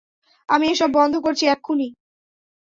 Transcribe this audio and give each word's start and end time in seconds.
আমি 0.49 0.65
এসব 0.69 0.89
বন্ধ 0.97 1.13
করছি, 1.17 1.43
এক্ষুনি! 1.47 1.87